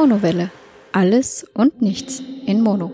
[0.00, 0.52] Monowelle.
[0.92, 2.92] Alles und nichts in Mono.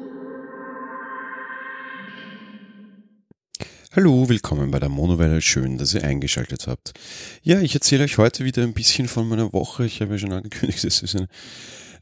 [3.95, 5.43] Hallo, willkommen bei der Monowelle.
[5.43, 6.95] Schön, dass ihr eingeschaltet habt.
[7.43, 9.84] Ja, ich erzähle euch heute wieder ein bisschen von meiner Woche.
[9.84, 11.29] Ich habe ja schon angekündigt, es ist eine,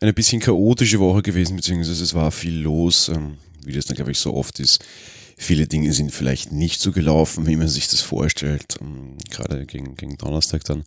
[0.00, 4.12] eine bisschen chaotische Woche gewesen, beziehungsweise es war viel los, ähm, wie das dann, glaube
[4.12, 4.84] ich, so oft ist.
[5.37, 8.77] Viele Dinge sind vielleicht nicht so gelaufen, wie man sich das vorstellt.
[8.80, 10.85] Ähm, gerade gegen, gegen Donnerstag dann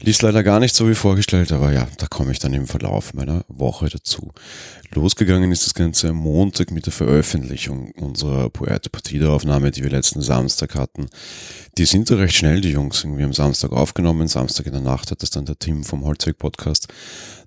[0.00, 3.14] lief leider gar nicht so wie vorgestellt, aber ja, da komme ich dann im Verlauf
[3.14, 4.32] meiner Woche dazu.
[4.94, 9.90] Losgegangen ist das Ganze am Montag mit der Veröffentlichung unserer Puerto Partida Aufnahme, die wir
[9.90, 11.08] letzten Samstag hatten.
[11.76, 14.28] Die sind da recht schnell, die Jungs, irgendwie am Samstag aufgenommen.
[14.28, 16.88] Samstag in der Nacht hat das dann der Tim vom Holzweg Podcast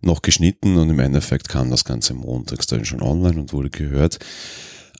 [0.02, 4.20] noch geschnitten und im Endeffekt kam das Ganze montags dann schon online und wurde gehört.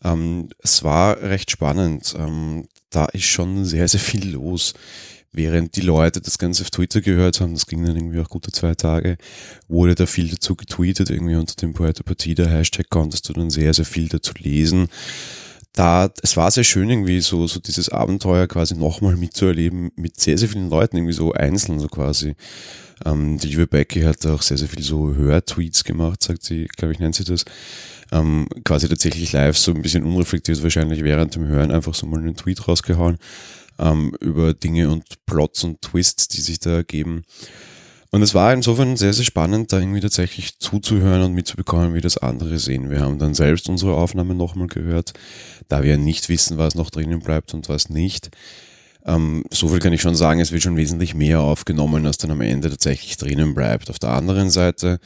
[0.04, 2.16] Ähm, es war recht spannend.
[2.18, 4.74] Ähm, da ist schon sehr, sehr viel los
[5.32, 8.52] während die Leute das Ganze auf Twitter gehört haben, das ging dann irgendwie auch gute
[8.52, 9.18] zwei Tage,
[9.68, 13.74] wurde da viel dazu getweetet, irgendwie unter dem Puerto Partida Hashtag konntest du dann sehr,
[13.74, 14.88] sehr viel dazu lesen.
[15.74, 20.38] Da, es war sehr schön irgendwie so, so dieses Abenteuer quasi nochmal mitzuerleben mit sehr,
[20.38, 22.36] sehr vielen Leuten, irgendwie so einzeln so quasi.
[23.06, 26.94] Ähm, die liebe Becky hat auch sehr, sehr viel so Hörtweets gemacht, sagt sie, glaube
[26.94, 27.46] ich, nennt sie das.
[28.12, 32.20] Ähm, quasi tatsächlich live so ein bisschen unreflektiert wahrscheinlich während dem Hören einfach so mal
[32.20, 33.20] einen Tweet rausgehauen
[33.80, 37.24] ähm, über Dinge und Plots und Twists, die sich da ergeben.
[38.12, 42.18] Und es war insofern sehr, sehr spannend, da irgendwie tatsächlich zuzuhören und mitzubekommen, wie das
[42.18, 42.90] andere sehen.
[42.90, 45.14] Wir haben dann selbst unsere Aufnahme nochmal gehört,
[45.68, 48.32] da wir nicht wissen, was noch drinnen bleibt und was nicht.
[49.06, 52.32] Ähm, so viel kann ich schon sagen, es wird schon wesentlich mehr aufgenommen, als dann
[52.32, 53.92] am Ende tatsächlich drinnen bleibt.
[53.92, 55.00] Auf der anderen Seite,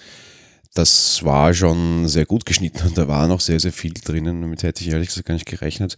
[0.73, 4.41] das war schon sehr gut geschnitten und da war noch sehr, sehr viel drinnen.
[4.41, 5.97] Damit hätte ich ehrlich gesagt gar nicht gerechnet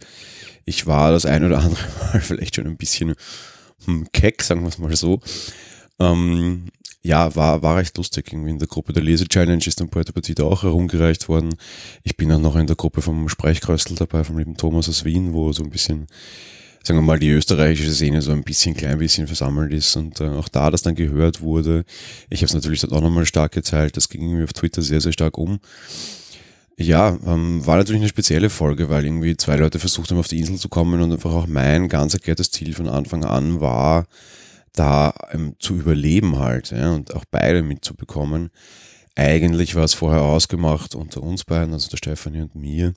[0.66, 1.82] ich war das ein oder andere
[2.12, 3.14] Mal vielleicht schon ein bisschen
[3.86, 5.20] hm, keck, sagen wir es mal so.
[5.98, 6.66] Ähm,
[7.02, 8.32] ja, war, war recht lustig.
[8.32, 11.54] Irgendwie in der Gruppe der Lese-Challenge ist dann Puerto Partida auch herumgereicht worden.
[12.02, 15.32] Ich bin dann noch in der Gruppe vom Sprechkröstel dabei, vom lieben Thomas aus Wien,
[15.32, 16.08] wo so ein bisschen,
[16.86, 20.28] sagen wir mal, die österreichische Szene so ein bisschen, klein bisschen versammelt ist und äh,
[20.28, 21.84] auch da das dann gehört wurde.
[22.30, 23.96] Ich habe es natürlich dort auch nochmal stark geteilt.
[23.96, 25.58] Das ging irgendwie auf Twitter sehr, sehr stark um.
[26.78, 30.38] Ja, ähm, war natürlich eine spezielle Folge, weil irgendwie zwei Leute versucht haben, auf die
[30.38, 34.06] Insel zu kommen und einfach auch mein ganz erklärtes Ziel von Anfang an war,
[34.72, 38.50] da ähm, zu überleben halt ja, und auch beide mitzubekommen.
[39.16, 42.92] Eigentlich war es vorher ausgemacht unter uns beiden, also der Stefanie und mir,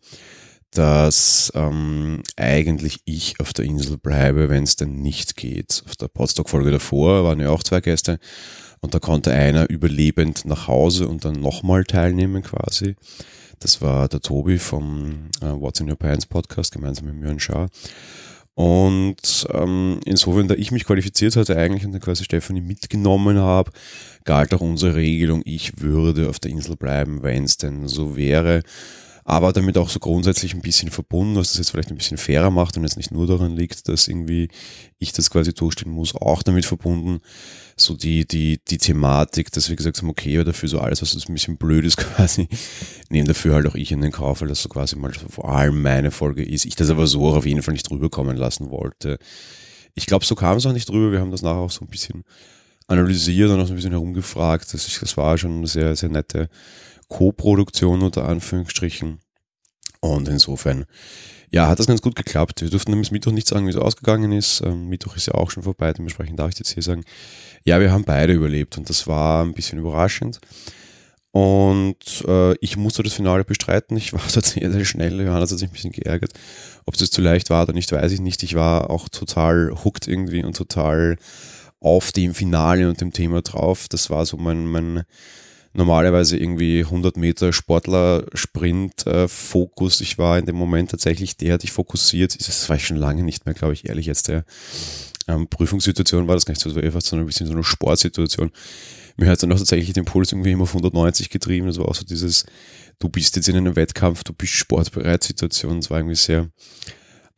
[0.72, 5.84] dass ähm, eigentlich ich auf der Insel bleibe, wenn es denn nicht geht.
[5.88, 8.20] Auf der Podstock-Folge davor waren ja auch zwei Gäste
[8.82, 12.96] und da konnte einer überlebend nach Hause und dann nochmal teilnehmen quasi.
[13.60, 17.70] Das war der Tobi vom äh, What's in Your Pants Podcast gemeinsam mit Mjörn Schaar.
[18.54, 23.72] Und ähm, insofern, da ich mich qualifiziert hatte eigentlich und dann quasi Stefanie mitgenommen habe,
[24.26, 28.62] galt auch unsere Regelung, ich würde auf der Insel bleiben, wenn es denn so wäre
[29.30, 32.50] aber damit auch so grundsätzlich ein bisschen verbunden, was das jetzt vielleicht ein bisschen fairer
[32.50, 34.50] macht und jetzt nicht nur daran liegt, dass irgendwie
[34.98, 37.20] ich das quasi durchstehen muss, auch damit verbunden,
[37.78, 41.30] so die, die, die Thematik, dass wir gesagt haben, okay, dafür so alles, was uns
[41.30, 42.48] ein bisschen blöd ist quasi,
[43.10, 45.80] nehmen dafür halt auch ich in den Kauf, weil das so quasi mal vor allem
[45.80, 46.66] meine Folge ist.
[46.66, 49.20] Ich das aber so auch auf jeden Fall nicht drüber kommen lassen wollte.
[49.94, 51.12] Ich glaube, so kam es auch nicht drüber.
[51.12, 52.24] Wir haben das nachher auch so ein bisschen
[52.90, 54.74] analysiert und auch so ein bisschen herumgefragt.
[54.74, 56.50] Das, das war schon eine sehr, sehr nette
[57.08, 59.20] Co-Produktion unter Anführungsstrichen.
[60.02, 60.86] Und insofern,
[61.52, 62.62] ja, hat das ganz gut geklappt.
[62.62, 64.62] Wir durften nämlich Mittwoch nicht sagen, wie es ausgegangen ist.
[64.66, 67.04] Ähm, Mittwoch ist ja auch schon vorbei, dementsprechend darf ich jetzt hier sagen,
[67.64, 70.40] ja, wir haben beide überlebt und das war ein bisschen überraschend.
[71.32, 73.98] Und äh, ich musste das Finale bestreiten.
[73.98, 75.22] Ich war dort sehr, sehr schnell.
[75.22, 76.32] Johannes hat sich ein bisschen geärgert.
[76.86, 78.42] Ob es zu leicht war oder nicht, weiß ich nicht.
[78.42, 81.18] Ich war auch total hooked irgendwie und total
[81.80, 83.88] auf dem Finale und dem Thema drauf.
[83.90, 85.04] Das war so mein, mein
[85.74, 90.02] normalerweise irgendwie 100 Meter Sportler-Sprint-Fokus.
[90.02, 92.38] ich war in dem Moment tatsächlich der, der dich fokussiert.
[92.40, 94.28] Das war ich schon lange nicht mehr, glaube ich, ehrlich jetzt.
[94.28, 94.44] Der
[95.28, 98.52] ähm, Prüfungssituation war das gar nicht so, einfach so ein bisschen so eine Sportsituation.
[99.18, 101.68] Mir hat dann auch tatsächlich den Puls irgendwie immer auf 190 getrieben.
[101.68, 102.46] Das war auch so dieses,
[103.00, 105.82] du bist jetzt in einem Wettkampf, du bist sportbereit Situation.
[105.82, 106.48] Das war irgendwie sehr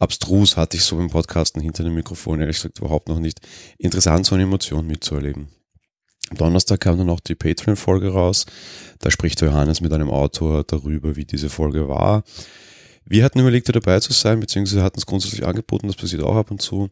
[0.01, 3.39] abstrus, hatte ich so beim Podcasten hinter dem Mikrofon, ehrlich gesagt, überhaupt noch nicht.
[3.77, 5.50] Interessant, so eine Emotion mitzuerleben.
[6.31, 8.45] Am Donnerstag kam dann auch die Patreon-Folge raus.
[9.00, 12.24] Da spricht Johannes mit einem Autor darüber, wie diese Folge war.
[13.06, 16.36] Wir hatten überlegt, da dabei zu sein, beziehungsweise hatten es grundsätzlich angeboten, das passiert auch
[16.36, 16.89] ab und zu.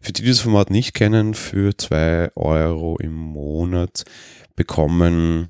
[0.00, 4.04] Für die, die das Format nicht kennen, für zwei Euro im Monat
[4.56, 5.48] bekommen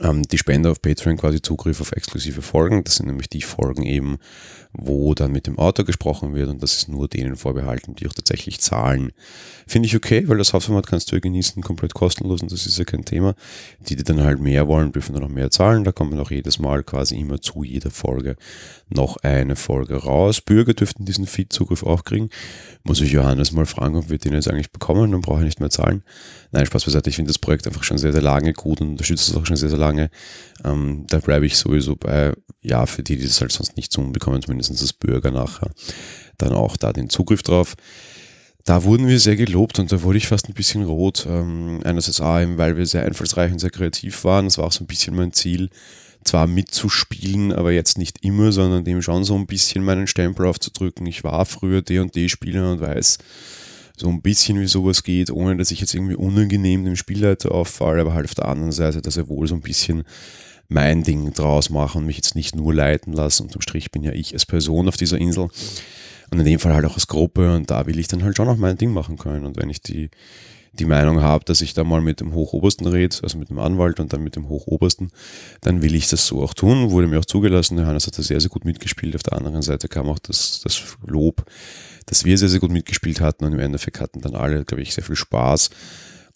[0.00, 2.84] ähm, die Spender auf Patreon quasi Zugriff auf exklusive Folgen.
[2.84, 4.18] Das sind nämlich die Folgen eben,
[4.72, 8.12] wo dann mit dem Autor gesprochen wird und das ist nur denen vorbehalten, die auch
[8.12, 9.12] tatsächlich zahlen.
[9.66, 12.78] Finde ich okay, weil das Hauptformat kannst du ja genießen, komplett kostenlos und das ist
[12.78, 13.34] ja kein Thema.
[13.88, 15.84] Die, die dann halt mehr wollen, dürfen dann noch mehr zahlen.
[15.84, 18.36] Da kommt man auch jedes Mal quasi immer zu jeder Folge
[18.88, 20.40] noch eine Folge raus.
[20.40, 22.30] Bürger dürften diesen Feed-Zugriff auch kriegen.
[22.84, 25.60] Muss ich Johannes mal fragen, ob wir den jetzt eigentlich bekommen, dann brauche ich nicht
[25.60, 26.02] mehr zahlen.
[26.52, 29.30] Nein, Spaß beiseite, ich finde das Projekt einfach schon sehr, sehr lange gut und unterstütze
[29.30, 30.10] es auch schon sehr, sehr lange.
[30.64, 34.12] Ähm, da bleibe ich sowieso bei, ja, für die, die das halt sonst nicht tun,
[34.12, 35.70] bekommen zumindest als Bürger nachher
[36.40, 37.74] dann auch da den Zugriff drauf.
[38.64, 41.26] Da wurden wir sehr gelobt und da wurde ich fast ein bisschen rot.
[41.28, 44.44] Ähm, einerseits auch, weil wir sehr einfallsreich und sehr kreativ waren.
[44.46, 45.70] Das war auch so ein bisschen mein Ziel,
[46.24, 51.06] zwar mitzuspielen, aber jetzt nicht immer, sondern dem schon so ein bisschen meinen Stempel aufzudrücken.
[51.06, 53.18] Ich war früher D&D-Spieler und weiß
[53.96, 58.00] so ein bisschen, wie sowas geht, ohne dass ich jetzt irgendwie unangenehm dem Spielleiter auffalle,
[58.02, 60.04] aber halt auf der anderen Seite, dass er wohl so ein bisschen
[60.70, 63.42] mein Ding draus mache und mich jetzt nicht nur leiten lasse.
[63.42, 65.48] Unterm Strich bin ja ich als Person auf dieser Insel
[66.30, 68.48] und in dem Fall halt auch als Gruppe und da will ich dann halt schon
[68.48, 69.44] auch mein Ding machen können.
[69.44, 70.10] Und wenn ich die
[70.72, 73.98] die Meinung habe, dass ich da mal mit dem Hochobersten rede, also mit dem Anwalt
[73.98, 75.10] und dann mit dem Hochobersten,
[75.60, 76.90] dann will ich das so auch tun.
[76.90, 77.78] Wurde mir auch zugelassen.
[77.78, 79.16] Johannes hat da sehr, sehr gut mitgespielt.
[79.16, 81.44] Auf der anderen Seite kam auch das, das Lob,
[82.06, 84.94] dass wir sehr, sehr gut mitgespielt hatten und im Endeffekt hatten dann alle, glaube ich,
[84.94, 85.70] sehr viel Spaß.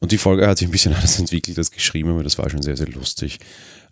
[0.00, 2.62] Und die Folge hat sich ein bisschen anders entwickelt als geschrieben, aber das war schon
[2.62, 3.38] sehr, sehr lustig.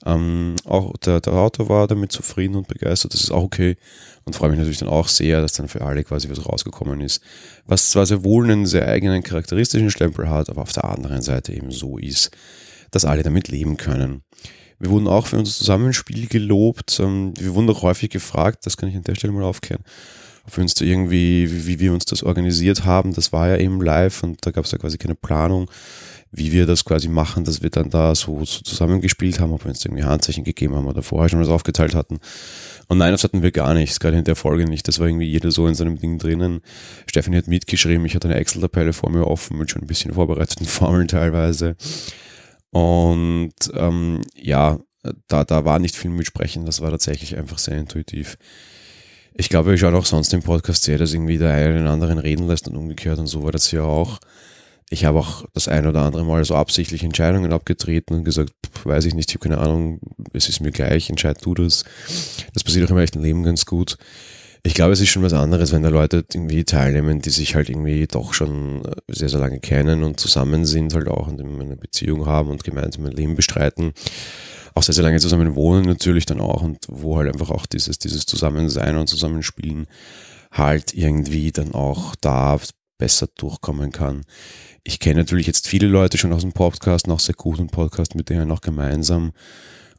[0.05, 3.77] Ähm, auch der, der Autor war damit zufrieden und begeistert, das ist auch okay.
[4.25, 7.23] Und freue mich natürlich dann auch sehr, dass dann für alle quasi was rausgekommen ist.
[7.67, 11.53] Was zwar sehr wohl einen sehr eigenen charakteristischen Stempel hat, aber auf der anderen Seite
[11.53, 12.31] eben so ist,
[12.91, 14.23] dass alle damit leben können.
[14.79, 16.99] Wir wurden auch für unser Zusammenspiel gelobt.
[16.99, 19.85] Ähm, wir wurden auch häufig gefragt, das kann ich an der Stelle mal aufklären,
[20.45, 23.15] ob wir uns da irgendwie, wie, wir uns das organisiert haben.
[23.15, 25.69] Das war ja eben live und da gab es ja quasi keine Planung
[26.35, 29.69] wie wir das quasi machen, dass wir dann da so, so zusammengespielt haben, ob wir
[29.69, 32.19] uns irgendwie Handzeichen gegeben haben oder vorher schon was aufgeteilt hatten.
[32.89, 34.89] Und nein, das hatten wir gar nicht, gerade in der Folge nicht.
[34.89, 36.63] Das war irgendwie jeder so in seinem Ding drinnen.
[37.07, 40.67] Stephanie hat mitgeschrieben, ich hatte eine Excel-Tabelle vor mir offen mit schon ein bisschen vorbereiteten
[40.67, 41.77] Formeln teilweise.
[42.71, 44.79] Und ähm, ja,
[45.29, 48.39] da, da war nicht viel mitsprechen, das war tatsächlich einfach sehr intuitiv.
[49.35, 52.19] Ich glaube, ich schaue auch sonst im Podcast sehr, dass irgendwie der eine den anderen
[52.19, 54.19] reden lässt und umgekehrt und so war das ja auch.
[54.91, 58.53] Ich habe auch das ein oder andere Mal so absichtlich Entscheidungen abgetreten und gesagt,
[58.85, 60.01] weiß ich nicht, ich habe keine Ahnung,
[60.35, 61.85] es ist mir gleich, entscheid du das.
[62.53, 63.97] Das passiert auch im echten Leben ganz gut.
[64.65, 67.69] Ich glaube, es ist schon was anderes, wenn da Leute irgendwie teilnehmen, die sich halt
[67.71, 71.77] irgendwie doch schon äh, sehr, sehr lange kennen und zusammen sind, halt auch und eine
[71.77, 73.93] Beziehung haben und gemeinsam ein Leben bestreiten.
[74.75, 77.99] Auch sehr, sehr lange zusammen wohnen natürlich dann auch und wo halt einfach auch dieses,
[77.99, 79.87] dieses Zusammensein und Zusammenspielen
[80.51, 82.59] halt irgendwie dann auch da
[82.99, 84.23] besser durchkommen kann
[84.85, 88.29] ich kenne natürlich jetzt viele Leute schon aus dem Podcast, noch sehr guten Podcast mit
[88.29, 89.33] denen noch gemeinsam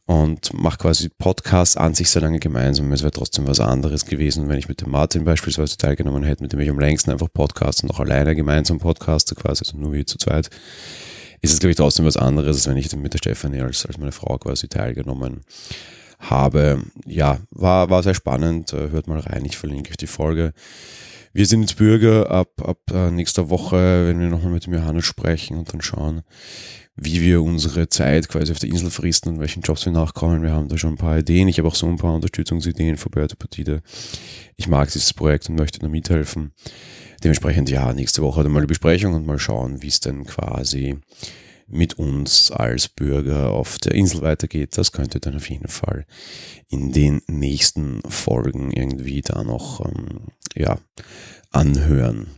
[0.06, 2.92] und mache quasi Podcasts an sich sehr lange gemeinsam.
[2.92, 6.52] Es wäre trotzdem was anderes gewesen, wenn ich mit dem Martin beispielsweise teilgenommen hätte, mit
[6.52, 10.04] dem ich am längsten einfach Podcast und auch alleine gemeinsam podcaste, quasi, also nur wie
[10.04, 10.50] zu zweit.
[11.44, 13.98] Ist es, glaube ich, trotzdem was anderes, als wenn ich mit der Stefanie als, als
[13.98, 15.42] meine Frau quasi teilgenommen
[16.18, 16.82] habe.
[17.06, 18.72] Ja, war, war sehr spannend.
[18.72, 20.54] Hört mal rein, ich verlinke euch die Folge.
[21.36, 25.04] Wir sind jetzt Bürger ab, ab äh, nächster Woche, wenn wir nochmal mit dem Johannes
[25.04, 26.22] sprechen und dann schauen,
[26.94, 30.44] wie wir unsere Zeit quasi auf der Insel fristen und welchen Jobs wir nachkommen.
[30.44, 31.48] Wir haben da schon ein paar Ideen.
[31.48, 33.82] Ich habe auch so ein paar Unterstützungsideen für Börde Partide.
[34.54, 36.52] Ich mag dieses Projekt und möchte da mithelfen.
[37.24, 41.00] Dementsprechend, ja, nächste Woche dann mal die Besprechung und mal schauen, wie es denn quasi
[41.74, 44.78] mit uns als Bürger auf der Insel weitergeht.
[44.78, 46.06] Das könnte dann auf jeden Fall
[46.68, 50.78] in den nächsten Folgen irgendwie da noch ähm, ja,
[51.50, 52.28] anhören.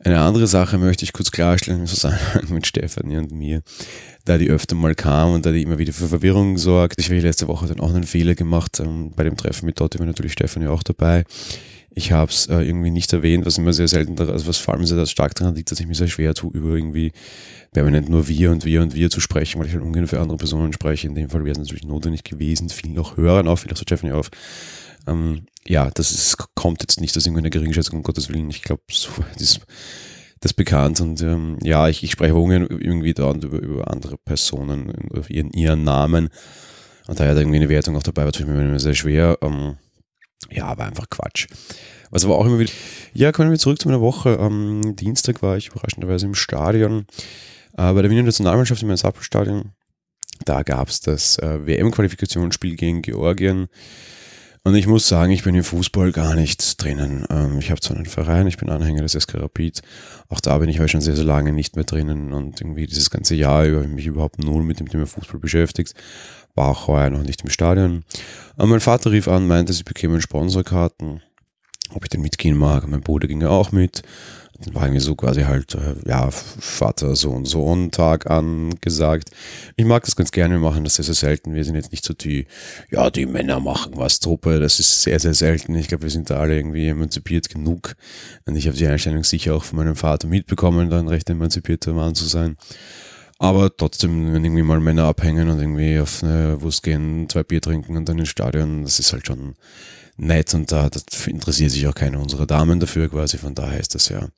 [0.00, 3.62] Eine andere Sache möchte ich kurz klarstellen im Zusammenhang mit Stefanie und mir,
[4.24, 7.00] da die öfter mal kam und da die immer wieder für Verwirrung sorgt.
[7.00, 8.80] Ich habe letzte Woche dann auch einen Fehler gemacht.
[8.80, 11.24] Ähm, bei dem Treffen mit Dotti war natürlich Stefanie auch dabei.
[11.98, 14.84] Ich habe es äh, irgendwie nicht erwähnt, was immer sehr selten, also was vor allem
[14.84, 17.10] sehr stark daran liegt, dass ich mir sehr schwer tue, über irgendwie
[17.72, 20.36] permanent nur wir und wir und wir zu sprechen, weil ich halt ungern für andere
[20.36, 21.06] Personen spreche.
[21.06, 24.12] In dem Fall wäre es natürlich notwendig gewesen, vielen auch Hörern auf, vielleicht so Stephanie
[24.12, 24.28] auf.
[25.06, 28.50] Ähm, ja, das ist, kommt jetzt nicht aus irgendeiner Geringschätzung, um Gottes Willen.
[28.50, 29.60] Ich glaube, so ist
[30.40, 34.18] das bekannt und ähm, ja, ich, ich spreche ungern irgendwie da und über, über andere
[34.18, 36.28] Personen, über ihren, ihren Namen.
[37.06, 39.38] Und daher da irgendwie eine Wertung auch dabei war, ich mir immer sehr schwer.
[39.40, 39.76] Ähm,
[40.50, 41.46] ja, war einfach Quatsch.
[42.10, 42.72] Was aber auch immer wieder.
[43.14, 44.38] Ja, kommen wir zurück zu meiner Woche.
[44.38, 47.06] Am Dienstag war ich überraschenderweise im Stadion.
[47.76, 49.72] Äh, bei der Wiener Nationalmannschaft im Sappelstadion.
[50.44, 53.68] Da gab es das äh, WM-Qualifikationsspiel gegen Georgien.
[54.62, 57.24] Und ich muss sagen, ich bin im Fußball gar nicht drinnen.
[57.30, 59.80] Ähm, ich habe zwar einen Verein, ich bin Anhänger des SK Rapid.
[60.28, 63.10] Auch da bin ich aber schon sehr, sehr lange nicht mehr drinnen und irgendwie dieses
[63.10, 65.94] ganze Jahr über mich überhaupt null mit dem Thema Fußball beschäftigt
[66.56, 68.04] war auch heuer noch nicht im Stadion.
[68.56, 71.22] Aber mein Vater rief an, meinte, sie bekämen Sponsorkarten.
[71.90, 72.88] ob ich denn mitgehen mag.
[72.88, 74.02] Mein Bruder ging ja auch mit.
[74.58, 79.30] Dann war irgendwie so quasi halt, äh, ja, Vater, Sohn, Sohn, Tag angesagt.
[79.76, 81.54] Ich mag das ganz gerne, wir machen das sehr, sehr selten.
[81.54, 82.46] Wir sind jetzt nicht so die,
[82.90, 84.58] ja, die Männer machen was Truppe.
[84.58, 85.74] Das ist sehr, sehr selten.
[85.74, 87.96] Ich glaube, wir sind da alle irgendwie emanzipiert genug.
[88.46, 92.14] Und ich habe die Einstellung sicher auch von meinem Vater mitbekommen, dann recht emanzipierter Mann
[92.14, 92.56] zu sein.
[93.38, 97.60] Aber trotzdem, wenn irgendwie mal Männer abhängen und irgendwie auf eine Wurst gehen, zwei Bier
[97.60, 99.54] trinken und dann ins Stadion, das ist halt schon
[100.16, 100.88] nett und da
[101.26, 103.36] interessiert sich auch keine unserer Damen dafür quasi.
[103.36, 104.28] Von daher ist das ja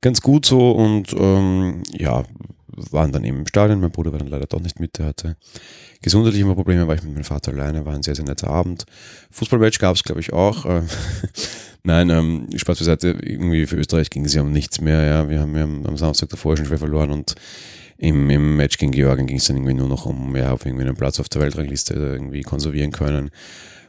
[0.00, 2.24] ganz gut so und ähm, ja,
[2.90, 3.80] waren dann eben im Stadion.
[3.80, 5.36] Mein Bruder war dann leider doch nicht mit, der hatte
[6.02, 8.84] gesundheitliche Probleme, war ich mit meinem Vater alleine, war ein sehr, sehr netter Abend.
[9.30, 10.66] Fußballmatch gab es, glaube ich, auch.
[10.66, 10.82] Äh,
[11.84, 15.04] Nein, ähm, Spaß beiseite, irgendwie für Österreich ging es ja um nichts mehr.
[15.04, 15.28] Ja.
[15.28, 17.36] Wir haben ja am Samstag davor schon schwer verloren und
[17.98, 20.84] im, im Match gegen Georgien ging es dann irgendwie nur noch um, ja, auf irgendwie
[20.84, 23.30] einen Platz auf der Weltrangliste irgendwie konservieren können.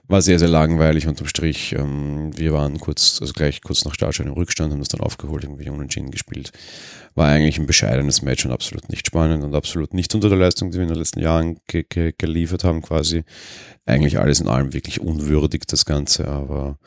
[0.09, 1.73] War sehr, sehr langweilig unterm Strich.
[1.73, 5.43] Ähm, wir waren kurz, also gleich kurz nach Startschein im Rückstand, haben das dann aufgeholt,
[5.43, 6.53] irgendwie unentschieden gespielt.
[7.13, 10.71] War eigentlich ein bescheidenes Match und absolut nicht spannend und absolut nicht unter der Leistung,
[10.71, 13.25] die wir in den letzten Jahren ge ge geliefert haben, quasi.
[13.85, 16.77] Eigentlich alles in allem wirklich unwürdig, das Ganze, aber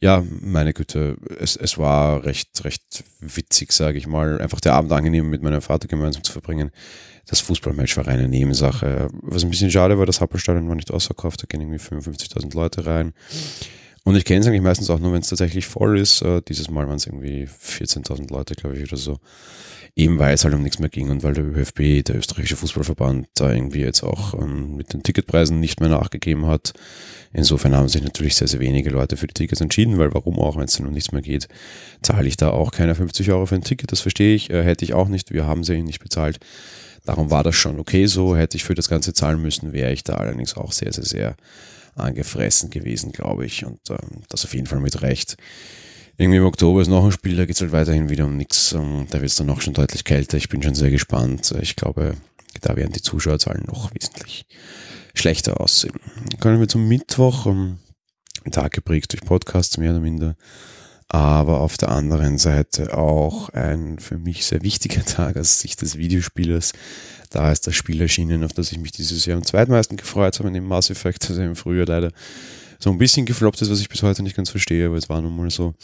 [0.00, 4.40] ja, meine Güte, es, es war recht, recht witzig, sage ich mal.
[4.40, 6.70] Einfach der Abend angenehm mit meinem Vater gemeinsam zu verbringen.
[7.26, 9.08] Das Fußballmatch war reine Nebensache.
[9.22, 12.86] Was ein bisschen schade war, das Happelstadion war nicht ausverkauft, da gehen irgendwie 55.000 Leute
[12.86, 13.14] rein.
[14.06, 16.22] Und ich kenne es eigentlich meistens auch nur, wenn es tatsächlich voll ist.
[16.22, 19.18] Äh, dieses Mal waren es irgendwie 14.000 Leute, glaube ich, oder so.
[19.96, 23.26] Eben weil es halt um nichts mehr ging und weil der ÖFB, der österreichische Fußballverband,
[23.34, 26.72] da irgendwie jetzt auch ähm, mit den Ticketpreisen nicht mehr nachgegeben hat.
[27.32, 30.56] Insofern haben sich natürlich sehr, sehr wenige Leute für die Tickets entschieden, weil warum auch,
[30.56, 31.48] wenn es dann um nichts mehr geht,
[32.00, 34.84] zahle ich da auch keine 50 Euro für ein Ticket, das verstehe ich, äh, hätte
[34.84, 36.38] ich auch nicht, wir haben sie nicht bezahlt.
[37.06, 40.04] Darum war das schon okay so, hätte ich für das Ganze zahlen müssen, wäre ich
[40.04, 41.36] da allerdings auch sehr, sehr, sehr
[41.94, 43.64] angefressen gewesen, glaube ich.
[43.64, 45.36] Und ähm, das auf jeden Fall mit Recht
[46.18, 48.72] irgendwie im Oktober ist noch ein Spiel, da geht es halt weiterhin wieder um nichts.
[48.72, 50.36] Ähm, da wird es dann noch schon deutlich kälter.
[50.36, 51.54] Ich bin schon sehr gespannt.
[51.60, 52.16] Ich glaube,
[52.62, 54.46] da werden die Zuschauerzahlen noch wesentlich
[55.14, 55.94] schlechter aussehen.
[56.40, 57.46] Kommen wir zum Mittwoch.
[57.46, 57.78] Um,
[58.44, 60.36] ähm, Tag geprägt durch Podcasts, mehr oder minder.
[61.08, 65.96] Aber auf der anderen Seite auch ein für mich sehr wichtiger Tag aus Sicht des
[65.96, 66.72] Videospielers.
[67.30, 70.50] Da ist das Spiel erschienen, auf das ich mich dieses Jahr am zweitmeisten gefreut habe,
[70.50, 72.10] neben Mass Effect, also im Frühjahr leider
[72.78, 75.20] so ein bisschen gefloppt ist, was ich bis heute nicht ganz verstehe, aber es war
[75.22, 75.74] nun mal so.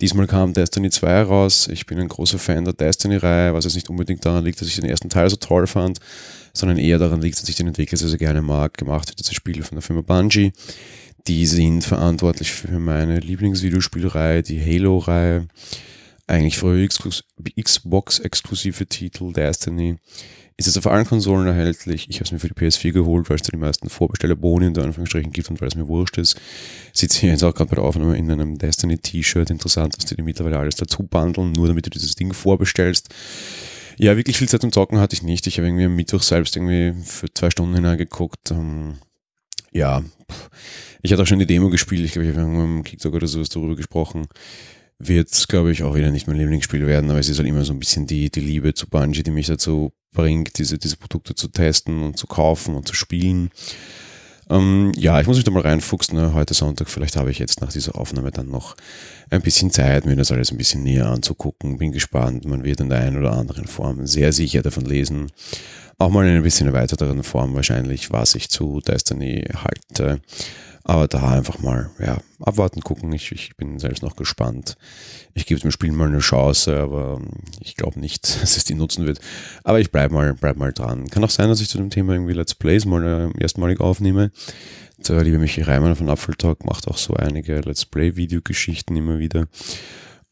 [0.00, 1.68] Diesmal kam Destiny 2 raus.
[1.68, 4.74] Ich bin ein großer Fan der Destiny-Reihe, was jetzt nicht unbedingt daran liegt, dass ich
[4.74, 6.00] den ersten Teil so toll fand,
[6.52, 8.76] sondern eher daran liegt, dass ich den Entwickler sehr, sehr gerne mag.
[8.76, 10.52] Gemacht wird dieses Spiel von der Firma Bungie.
[11.26, 15.46] Die sind verantwortlich für meine Lieblingsvideospielreihe, die Halo-Reihe.
[16.26, 19.98] Eigentlich früher Xbox-exklusive Titel, Destiny
[20.56, 22.08] ist es auf allen Konsolen erhältlich.
[22.08, 24.78] Ich habe es mir für die PS4 geholt, weil es da die meisten Vorbestellerboni in
[24.78, 26.40] Anführungsstrichen gibt und weil es mir wurscht ist.
[26.92, 29.50] Sitze hier jetzt auch gerade bei der Aufnahme in einem Destiny-T-Shirt.
[29.50, 33.08] Interessant, dass die, die mittlerweile alles dazu bundeln, nur damit du dieses Ding vorbestellst.
[33.98, 35.46] Ja, wirklich viel Zeit zum Zocken hatte ich nicht.
[35.46, 38.50] Ich habe irgendwie am Mittwoch selbst irgendwie für zwei Stunden hineingeguckt.
[38.50, 38.98] Ähm,
[39.72, 40.02] ja,
[41.02, 42.04] ich hatte auch schon die Demo gespielt.
[42.04, 44.26] Ich glaube, ich habe im Kicktalk oder sowas darüber gesprochen
[44.98, 47.72] wird, glaube ich, auch wieder nicht mein Lieblingsspiel werden, aber es ist halt immer so
[47.72, 51.48] ein bisschen die, die Liebe zu Bungie, die mich dazu bringt, diese, diese Produkte zu
[51.48, 53.50] testen und zu kaufen und zu spielen.
[54.48, 56.16] Ähm, ja, ich muss mich da mal reinfuchsen.
[56.16, 56.34] Ne?
[56.34, 58.76] Heute Sonntag, vielleicht habe ich jetzt nach dieser Aufnahme dann noch
[59.30, 61.78] ein bisschen Zeit, mir das alles ein bisschen näher anzugucken.
[61.78, 62.44] Bin gespannt.
[62.44, 65.30] Man wird in der einen oder anderen Form sehr sicher davon lesen.
[66.02, 70.20] Auch mal in ein bisschen erweiterteren Form wahrscheinlich, was ich zu Destiny halte.
[70.82, 73.12] Aber da einfach mal, ja, abwarten, gucken.
[73.12, 74.76] Ich, ich bin selbst noch gespannt.
[75.32, 77.28] Ich gebe dem Spiel mal eine Chance, aber ähm,
[77.60, 79.20] ich glaube nicht, dass es die nutzen wird.
[79.62, 81.08] Aber ich bleibe mal, bleib mal dran.
[81.08, 84.32] Kann auch sein, dass ich zu dem Thema irgendwie Let's Plays mal äh, erstmalig aufnehme.
[85.06, 89.46] Der liebe Michi Reimann von Apfeltalk macht auch so einige Let's Play-Videogeschichten immer wieder.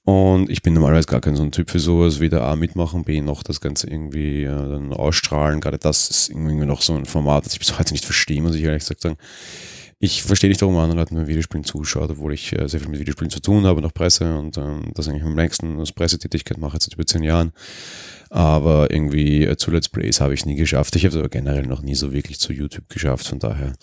[0.04, 3.20] Und ich bin normalerweise gar kein so ein Typ für sowas, weder A mitmachen, B
[3.20, 5.60] noch das Ganze irgendwie äh, dann ausstrahlen.
[5.60, 8.54] Gerade das ist irgendwie noch so ein Format, das ich bis heute nicht verstehe, muss
[8.54, 9.16] ich ehrlich gesagt sagen.
[10.02, 13.00] Ich verstehe nicht, warum andere Leute mir Videospielen zuschaut, obwohl ich äh, sehr viel mit
[13.00, 16.78] Videospielen zu tun habe, noch Presse und ähm, das eigentlich am längsten als Pressetätigkeit mache,
[16.80, 17.52] seit über zehn Jahren.
[18.30, 20.96] Aber irgendwie äh, zu Let's Plays habe ich nie geschafft.
[20.96, 23.74] Ich habe es aber generell noch nie so wirklich zu YouTube geschafft, von daher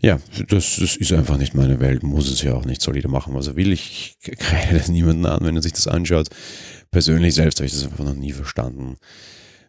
[0.00, 3.08] ja, das, das ist einfach nicht meine Welt, muss es ja auch nicht, soll jeder
[3.08, 3.72] machen, was er will.
[3.72, 6.28] Ich kreide niemanden an, wenn er sich das anschaut.
[6.90, 8.96] Persönlich selbst habe ich das einfach noch nie verstanden.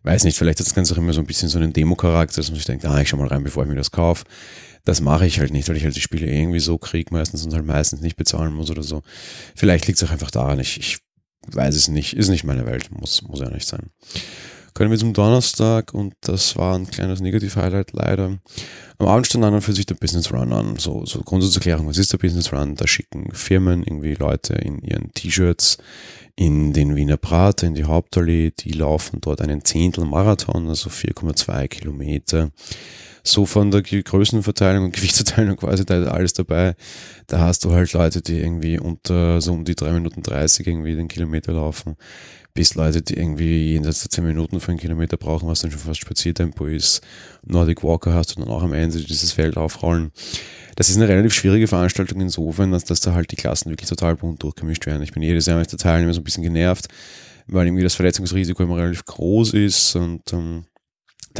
[0.03, 2.49] Weiß nicht, vielleicht hat das Ganze auch immer so ein bisschen so einen Demo-Charakter, dass
[2.49, 4.23] man sich denkt, ah, ich schau mal rein, bevor ich mir das kaufe.
[4.85, 7.53] Das mache ich halt nicht, weil ich halt die Spiele irgendwie so kriege meistens und
[7.53, 9.01] halt meistens nicht bezahlen muss oder so.
[9.55, 10.99] Vielleicht liegt es auch einfach daran, ich, ich
[11.47, 13.89] weiß es nicht, ist nicht meine Welt, muss, muss ja nicht sein.
[14.77, 18.37] Kommen wir zum Donnerstag und das war ein kleines Negativ-Highlight leider.
[18.99, 20.77] Am Abend stand an und für sich der Business Run an.
[20.77, 22.75] So, so Grundsatzerklärung, was ist der Business Run?
[22.75, 25.79] Da schicken Firmen irgendwie Leute in ihren T-Shirts
[26.35, 31.67] in den Wiener Prater, in die Hauptallee, die laufen dort einen Zehntel Marathon, also 4,2
[31.69, 32.51] Kilometer
[33.27, 36.75] so von der Größenverteilung und Gewichtsverteilung quasi da ist alles dabei.
[37.27, 40.95] Da hast du halt Leute, die irgendwie unter so um die drei Minuten 30 irgendwie
[40.95, 41.95] den Kilometer laufen,
[42.57, 45.79] bis Leute, die irgendwie jenseits der 10 Minuten für einen Kilometer brauchen, was dann schon
[45.79, 47.01] fast Spaziertempo ist.
[47.45, 50.11] Nordic Walker hast du dann auch am Ende dieses Feld aufrollen.
[50.75, 54.15] Das ist eine relativ schwierige Veranstaltung insofern, dass, dass da halt die Klassen wirklich total
[54.15, 55.03] bunt durchgemischt werden.
[55.03, 56.87] Ich bin jedes Jahr mit der Teilnehmer so ein bisschen genervt,
[57.45, 60.65] weil irgendwie das Verletzungsrisiko immer relativ groß ist und ähm,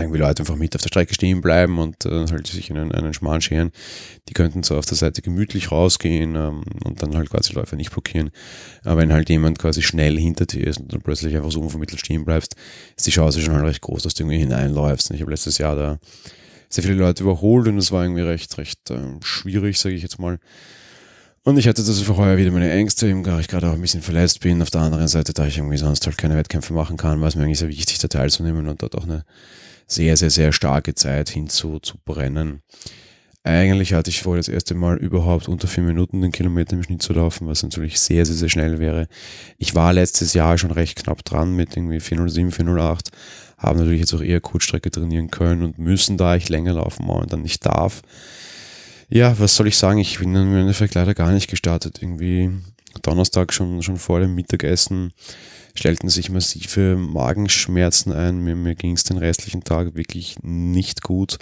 [0.04, 2.92] irgendwie Leute einfach mit auf der Strecke stehen bleiben und äh, halt sich in einen,
[2.92, 3.72] einen Schmarrn scheren.
[4.30, 7.92] Die könnten so auf der Seite gemütlich rausgehen ähm, und dann halt quasi Läufer nicht
[7.92, 8.32] blockieren.
[8.84, 12.00] Aber wenn halt jemand quasi schnell hinter dir ist und dann plötzlich einfach so unvermittelt
[12.00, 12.56] stehen bleibst,
[12.96, 15.10] ist die Chance schon halt recht groß, dass du irgendwie hineinläufst.
[15.10, 16.00] Und ich habe letztes Jahr da
[16.70, 20.20] sehr viele Leute überholt und es war irgendwie recht, recht äh, schwierig, sage ich jetzt
[20.20, 20.39] mal.
[21.48, 23.80] Und ich hatte das für heuer wieder meine Ängste, eben da ich gerade auch ein
[23.80, 24.62] bisschen verletzt bin.
[24.62, 27.36] Auf der anderen Seite, da ich irgendwie sonst halt keine Wettkämpfe machen kann, war es
[27.36, 29.24] mir eigentlich sehr wichtig, da teilzunehmen und dort auch eine
[29.88, 32.62] sehr, sehr, sehr starke Zeit hinzubrennen.
[33.44, 37.01] Eigentlich hatte ich vor, das erste Mal überhaupt unter vier Minuten den Kilometer im Schnitt
[37.01, 39.08] zu laufen, was natürlich sehr, sehr, sehr schnell wäre.
[39.58, 43.10] Ich war letztes Jahr schon recht knapp dran mit irgendwie 407, 408,
[43.58, 47.41] habe natürlich jetzt auch eher Kurzstrecke trainieren können und müssen, da ich länger laufen momentan
[47.41, 48.01] nicht darf.
[49.08, 50.00] Ja, was soll ich sagen?
[50.00, 52.00] Ich bin dann im Endeffekt leider gar nicht gestartet.
[52.01, 52.51] Irgendwie
[53.00, 55.13] Donnerstag schon, schon vor dem Mittagessen
[55.75, 58.39] stellten sich massive Magenschmerzen ein.
[58.39, 61.38] Mir, mir ging es den restlichen Tag wirklich nicht gut.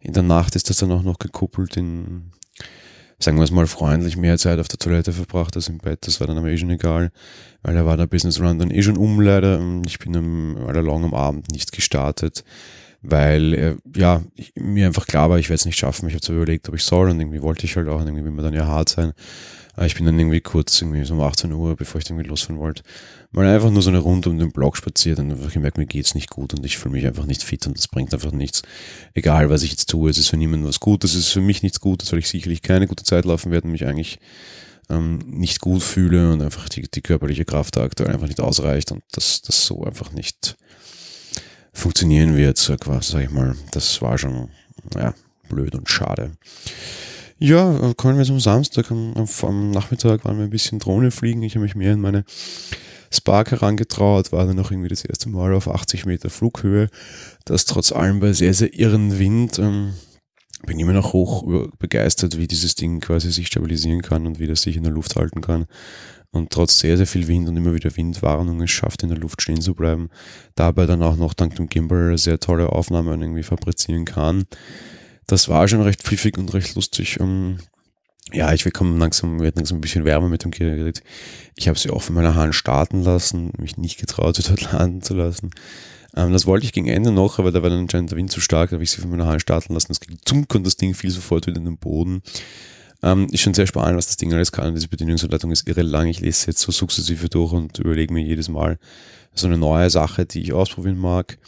[0.00, 2.32] In der Nacht ist das dann auch noch gekuppelt in,
[3.18, 6.06] sagen wir es mal freundlich, mehr Zeit auf der Toilette verbracht als im Bett.
[6.06, 7.12] Das war dann aber eh schon egal,
[7.62, 9.60] weil da war der Business Run dann eh schon um leider.
[9.86, 12.44] Ich bin am, allalong am Abend nicht gestartet
[13.02, 14.22] weil äh, ja,
[14.54, 16.08] mir einfach klar war, ich werde es nicht schaffen.
[16.08, 18.24] Ich habe zwar überlegt, ob ich soll und irgendwie wollte ich halt auch und irgendwie
[18.24, 19.12] will man dann ja hart sein.
[19.74, 22.58] Aber ich bin dann irgendwie kurz, irgendwie so um 18 Uhr, bevor ich irgendwie losfahren
[22.58, 22.82] wollte,
[23.30, 26.14] mal einfach nur so eine Runde um den Block spaziert und einfach gemerkt, mir geht's
[26.14, 28.62] nicht gut und ich fühle mich einfach nicht fit und das bringt einfach nichts.
[29.14, 31.62] Egal, was ich jetzt tue, es ist für niemanden was Gutes, es ist für mich
[31.62, 34.18] nichts Gutes, weil ich sicherlich keine gute Zeit laufen werde und mich eigentlich
[34.90, 39.02] ähm, nicht gut fühle und einfach die, die körperliche Kraft aktuell einfach nicht ausreicht und
[39.12, 40.56] das, das so einfach nicht
[41.72, 43.56] funktionieren wird, so quasi, sag ich mal.
[43.70, 44.50] Das war schon,
[44.94, 45.14] ja,
[45.48, 46.32] blöd und schade.
[47.44, 48.92] Ja, äh, kommen wir zum Samstag.
[48.92, 51.42] Am, am, Nachmittag waren wir ein bisschen Drohne fliegen.
[51.42, 52.24] Ich habe mich mehr in meine
[53.10, 56.88] Spark herangetraut, war dann noch irgendwie das erste Mal auf 80 Meter Flughöhe.
[57.44, 59.58] Das trotz allem bei sehr, sehr irren Wind.
[59.58, 59.94] Ähm,
[60.66, 64.62] bin immer noch hoch begeistert, wie dieses Ding quasi sich stabilisieren kann und wie das
[64.62, 65.66] sich in der Luft halten kann.
[66.30, 69.60] Und trotz sehr, sehr viel Wind und immer wieder Windwarnungen schafft, in der Luft stehen
[69.60, 70.10] zu bleiben.
[70.54, 74.44] Dabei dann auch noch dank dem Gimbal sehr tolle Aufnahmen irgendwie fabrizieren kann
[75.32, 77.18] das war schon recht pfiffig und recht lustig.
[77.18, 77.58] Ähm,
[78.32, 81.02] ja, ich bekomme langsam, wird langsam ein bisschen wärmer mit dem Gerät.
[81.56, 85.02] Ich habe sie auch von meiner Hand starten lassen, mich nicht getraut, sie dort landen
[85.02, 85.50] zu lassen.
[86.14, 88.40] Ähm, das wollte ich gegen Ende noch, aber da war dann anscheinend der Wind zu
[88.40, 89.88] stark, da habe ich sie von meiner Hand starten lassen.
[89.88, 92.22] Das ging zunk und das Ding fiel sofort wieder in den Boden.
[93.02, 94.74] Ähm, ist schon sehr spannend, was das Ding alles kann.
[94.74, 96.06] Diese Bedienungsanleitung ist irre lang.
[96.06, 98.78] Ich lese jetzt so sukzessive durch und überlege mir jedes Mal
[99.34, 101.38] so eine neue Sache, die ich ausprobieren mag.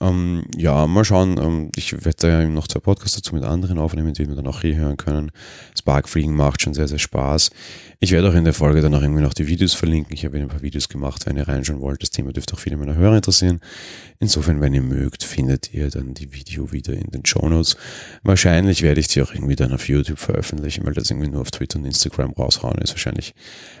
[0.00, 1.38] Ähm, ja, mal schauen.
[1.38, 4.60] Ähm, ich werde da noch zwei Podcasts dazu mit anderen aufnehmen, die wir dann auch
[4.60, 5.30] hier hören können.
[5.78, 7.50] Sparkfliegen macht schon sehr, sehr Spaß.
[8.00, 10.12] Ich werde auch in der Folge dann auch irgendwie noch die Videos verlinken.
[10.12, 12.02] Ich habe ein paar Videos gemacht, wenn ihr reinschauen wollt.
[12.02, 13.60] Das Thema dürfte auch viele meiner Hörer interessieren.
[14.18, 17.76] Insofern, wenn ihr mögt, findet ihr dann die Video wieder in den Show Notes.
[18.22, 21.50] Wahrscheinlich werde ich sie auch irgendwie dann auf YouTube veröffentlichen, weil das irgendwie nur auf
[21.50, 22.90] Twitter und Instagram raushauen ist.
[22.90, 23.34] Wahrscheinlich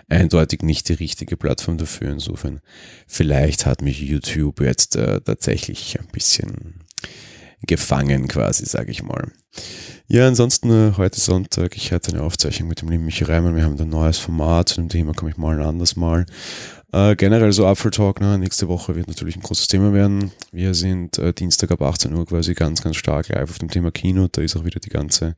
[0.08, 2.10] eindeutig nicht die richtige Plattform dafür.
[2.10, 2.60] Insofern,
[3.06, 6.84] vielleicht hat mich YouTube jetzt äh, tatsächlich bisschen
[7.66, 9.32] gefangen quasi, sage ich mal.
[10.06, 13.64] Ja, ansonsten äh, heute Sonntag, ich hatte eine Aufzeichnung mit dem lieben Michi Reimann, wir
[13.64, 16.26] haben ein neues Format, zu dem Thema komme ich mal ein anderes Mal.
[16.92, 18.38] Äh, generell so Apfeltalk, ne?
[18.38, 20.30] nächste Woche wird natürlich ein großes Thema werden.
[20.52, 23.90] Wir sind äh, Dienstag ab 18 Uhr quasi ganz, ganz stark live auf dem Thema
[23.90, 25.34] Kino, da ist auch wieder die ganze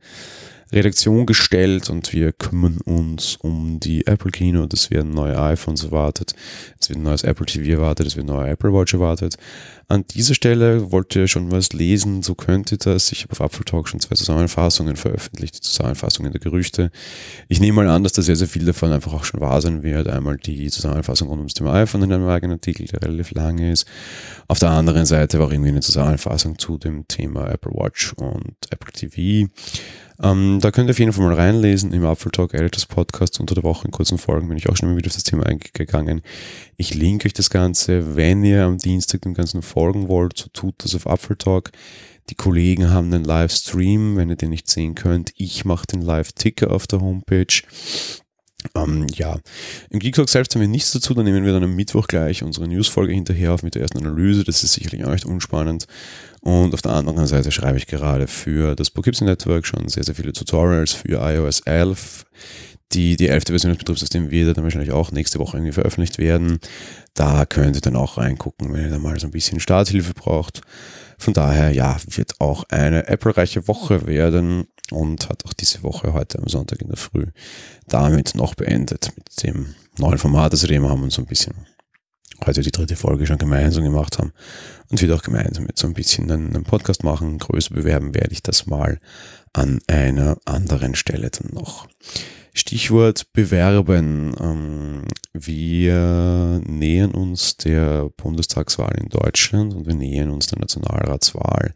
[0.72, 4.66] Redaktion gestellt und wir kümmern uns um die Apple Kino.
[4.72, 6.35] Es werden neue iPhones erwartet,
[6.81, 9.37] es wird ein neues Apple TV erwartet, es wird ein neuer Apple Watch erwartet.
[9.88, 13.12] An dieser Stelle wollt ihr schon was lesen, so könnt ihr das.
[13.12, 16.90] Ich habe auf Apple Talk schon zwei Zusammenfassungen veröffentlicht, die Zusammenfassungen der Gerüchte.
[17.46, 19.85] Ich nehme mal an, dass da sehr, sehr viel davon einfach auch schon wahr sein
[19.85, 20.09] wird.
[20.09, 23.87] Einmal die Zusammenfassung rund ums Thema iPhone in einem eigenen Artikel, der relativ lang ist.
[24.48, 28.92] Auf der anderen Seite war irgendwie eine Zusammenfassung zu dem Thema Apple Watch und Apple
[28.92, 29.48] TV.
[30.22, 33.64] Ähm, da könnt ihr auf jeden Fall mal reinlesen im Apfeltalk Editors Podcast unter der
[33.64, 36.22] Woche in kurzen Folgen bin ich auch schon mal wieder auf das Thema eingegangen.
[36.76, 40.74] Ich linke euch das Ganze, wenn ihr am Dienstag dem Ganzen folgen wollt, so tut
[40.79, 41.70] das auf Apfeltalk.
[42.31, 45.33] Die Kollegen haben einen Livestream, wenn ihr den nicht sehen könnt.
[45.37, 47.62] Ich mache den Live-Ticker auf der Homepage.
[48.74, 49.38] Ähm, ja,
[49.90, 52.68] im Geektalk selbst haben wir nichts dazu, dann nehmen wir dann am Mittwoch gleich unsere
[52.68, 55.87] Newsfolge hinterher auf mit der ersten Analyse, das ist sicherlich auch nicht unspannend.
[56.40, 60.14] Und auf der anderen Seite schreibe ich gerade für das Poughkeepsie Network schon sehr, sehr
[60.14, 62.24] viele Tutorials für iOS 11.
[62.92, 63.44] Die, die 11.
[63.49, 66.59] Version des Betriebssystems wird dann wahrscheinlich auch nächste Woche irgendwie veröffentlicht werden.
[67.14, 70.62] Da könnt ihr dann auch reingucken, wenn ihr da mal so ein bisschen Starthilfe braucht.
[71.18, 76.38] Von daher, ja, wird auch eine Apple-reiche Woche werden und hat auch diese Woche heute
[76.38, 77.27] am Sonntag in der Früh
[77.88, 81.55] damit noch beendet mit dem neuen Format, das wir eben haben und so ein bisschen
[82.44, 84.33] heute die dritte Folge schon gemeinsam gemacht haben
[84.90, 87.38] und wieder auch gemeinsam mit so ein bisschen einen Podcast machen.
[87.38, 89.01] Größer bewerben werde ich das mal
[89.53, 91.87] an einer anderen Stelle dann noch.
[92.57, 94.35] Stichwort bewerben.
[94.40, 95.03] Ähm,
[95.35, 101.75] wir nähern uns der Bundestagswahl in Deutschland und wir nähern uns der Nationalratswahl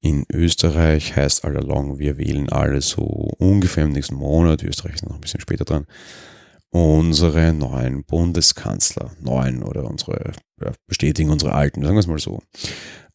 [0.00, 1.16] in Österreich.
[1.16, 3.04] Heißt all along, wir wählen alle so
[3.38, 4.62] ungefähr im nächsten Monat.
[4.62, 5.86] Österreich ist noch ein bisschen später dran.
[6.68, 12.42] Unsere neuen Bundeskanzler, neuen oder unsere, ja, bestätigen unsere alten, sagen wir es mal so.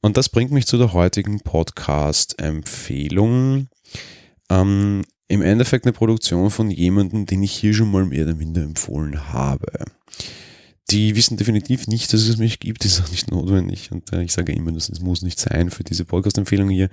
[0.02, 3.68] Und das bringt mich zu der heutigen Podcast-Empfehlung.
[4.50, 8.62] Ähm, im Endeffekt eine Produktion von jemandem, den ich hier schon mal mehr oder minder
[8.62, 9.86] empfohlen habe.
[10.92, 13.92] Die wissen definitiv nicht, dass es mich gibt, ist auch nicht notwendig.
[13.92, 16.90] Und äh, ich sage immer, das, das muss nicht sein für diese Podcast-Empfehlung hier.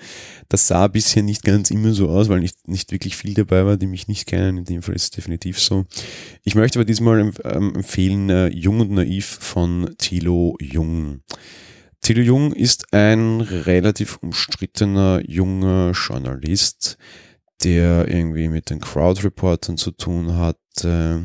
[0.48, 3.76] Das sah bisher nicht ganz immer so aus, weil nicht, nicht wirklich viel dabei war,
[3.76, 4.58] die mich nicht kennen.
[4.58, 5.84] In dem Fall ist es definitiv so.
[6.42, 11.20] Ich möchte aber diesmal ähm, empfehlen äh, Jung und Naiv von Thilo Jung.
[12.00, 16.96] Thilo Jung ist ein relativ umstrittener junger Journalist,
[17.64, 21.18] der irgendwie mit den Crowd-Reportern zu tun hat, äh,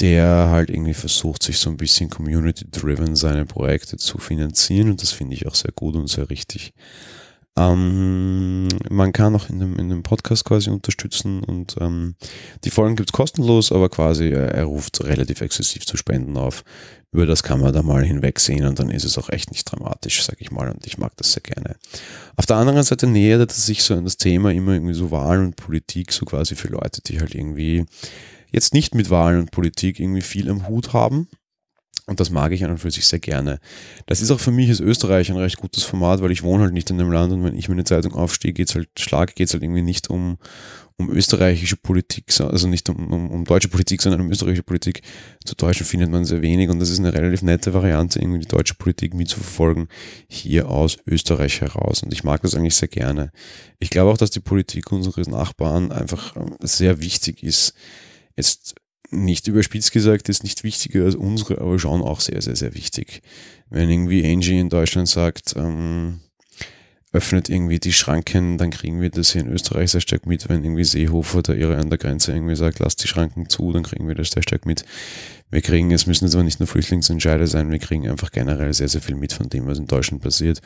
[0.00, 5.10] der halt irgendwie versucht, sich so ein bisschen community-driven seine Projekte zu finanzieren und das
[5.10, 6.72] finde ich auch sehr gut und sehr richtig.
[7.58, 12.14] Ähm, man kann auch in dem, in dem Podcast quasi unterstützen und ähm,
[12.62, 16.62] die Folgen gibt es kostenlos, aber quasi äh, er ruft relativ exzessiv zu Spenden auf.
[17.10, 20.22] Über das kann man da mal hinwegsehen und dann ist es auch echt nicht dramatisch,
[20.22, 21.76] sag ich mal, und ich mag das sehr gerne.
[22.36, 25.46] Auf der anderen Seite nähert er sich so an das Thema immer irgendwie so Wahlen
[25.46, 27.86] und Politik, so quasi für Leute, die halt irgendwie
[28.52, 31.28] jetzt nicht mit Wahlen und Politik irgendwie viel im Hut haben.
[32.06, 33.60] Und das mag ich an und für sich sehr gerne.
[34.06, 36.72] Das ist auch für mich als Österreich ein recht gutes Format, weil ich wohne halt
[36.72, 39.52] nicht in dem Land und wenn ich mir eine Zeitung aufstehe, geht's halt, schlag, geht's
[39.52, 40.38] halt irgendwie nicht um,
[40.96, 45.02] um österreichische Politik, also nicht um, um, um deutsche Politik, sondern um österreichische Politik.
[45.44, 48.48] Zu Deutschen findet man sehr wenig und das ist eine relativ nette Variante, irgendwie die
[48.48, 49.88] deutsche Politik mitzuverfolgen,
[50.28, 52.02] hier aus Österreich heraus.
[52.02, 53.32] Und ich mag das eigentlich sehr gerne.
[53.80, 57.74] Ich glaube auch, dass die Politik unseres Nachbarn einfach ähm, sehr wichtig ist
[58.38, 58.76] jetzt
[59.10, 63.22] nicht überspitzt gesagt, ist nicht wichtiger als unsere, aber schon auch sehr, sehr, sehr wichtig.
[63.70, 66.20] Wenn irgendwie Angie in Deutschland sagt, ähm,
[67.12, 70.48] öffnet irgendwie die Schranken, dann kriegen wir das hier in Österreich sehr stark mit.
[70.48, 73.82] Wenn irgendwie Seehofer da ihre an der Grenze irgendwie sagt, lasst die Schranken zu, dann
[73.82, 74.84] kriegen wir das sehr stark mit.
[75.50, 78.88] Wir kriegen, es müssen jetzt aber nicht nur Flüchtlingsentscheider sein, wir kriegen einfach generell sehr,
[78.88, 80.60] sehr viel mit von dem, was in Deutschland passiert.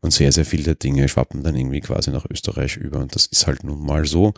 [0.00, 2.98] Und sehr, sehr viele Dinge schwappen dann irgendwie quasi nach Österreich über.
[2.98, 4.32] Und das ist halt nun mal so.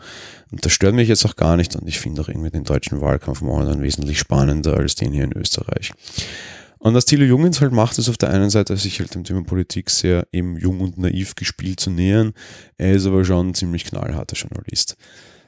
[0.51, 1.75] Und das stört mich jetzt auch gar nicht.
[1.77, 5.31] Und ich finde auch irgendwie den deutschen Wahlkampf momentan wesentlich spannender als den hier in
[5.31, 5.93] Österreich.
[6.85, 9.41] Und was Thilo Jungens halt macht, ist auf der einen Seite, sich halt dem Thema
[9.41, 12.33] Politik sehr eben jung und naiv gespielt zu nähern.
[12.77, 14.95] Er ist aber schon ein ziemlich knallharter Journalist.